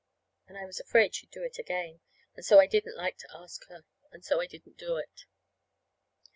[0.47, 1.99] And I was afraid she'd do it again,
[2.35, 3.85] and so I didn't like to ask her.
[4.11, 5.25] And so I didn't do it.